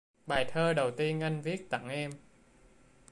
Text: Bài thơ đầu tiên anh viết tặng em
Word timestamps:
Bài 0.27 0.45
thơ 0.45 0.73
đầu 0.73 0.91
tiên 0.91 1.19
anh 1.23 1.41
viết 1.41 1.69
tặng 1.69 1.89
em 1.89 2.11